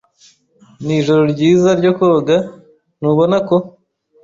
Ni 0.85 0.93
ijoro 0.99 1.21
ryiza 1.33 1.69
ryo 1.79 1.91
koga, 1.99 2.37
ntubona 2.99 3.37
ko? 3.47 3.55